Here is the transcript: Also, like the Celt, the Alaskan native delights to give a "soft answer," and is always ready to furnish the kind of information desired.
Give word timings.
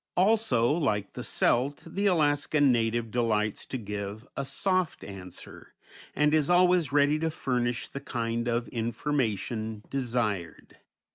Also, 0.17 0.67
like 0.71 1.13
the 1.13 1.23
Celt, 1.23 1.83
the 1.85 2.07
Alaskan 2.07 2.71
native 2.71 3.11
delights 3.11 3.67
to 3.67 3.77
give 3.77 4.25
a 4.35 4.43
"soft 4.43 5.03
answer," 5.03 5.75
and 6.15 6.33
is 6.33 6.49
always 6.49 6.91
ready 6.91 7.19
to 7.19 7.29
furnish 7.29 7.87
the 7.87 7.99
kind 8.01 8.47
of 8.47 8.67
information 8.69 9.83
desired. 9.91 10.77